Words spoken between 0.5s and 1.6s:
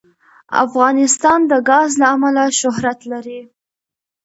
افغانستان د